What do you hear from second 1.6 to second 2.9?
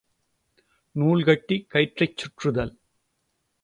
கயிற்றைச் சுற்றுதல்.